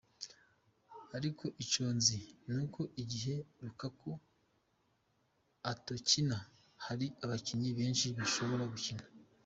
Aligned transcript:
Ariko 1.17 1.43
ico 1.63 1.85
nzi 1.97 2.19
nuko 2.51 2.81
igihe 3.01 3.35
Lukaku 3.65 4.11
atokina, 5.71 6.37
hari 6.85 7.07
abakinyi 7.23 7.69
benshi 7.79 8.07
bashobora 8.17 8.65
gukina. 8.73 9.03